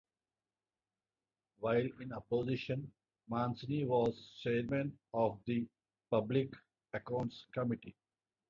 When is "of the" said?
5.13-5.67